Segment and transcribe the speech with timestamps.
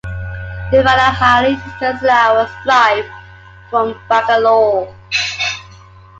[0.71, 3.05] Devanahalli is just an hour's drive
[3.69, 4.91] from Bangalore.